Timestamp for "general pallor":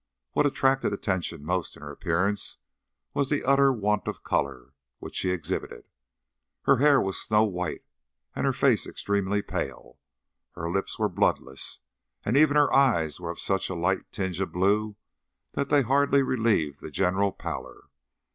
16.89-17.83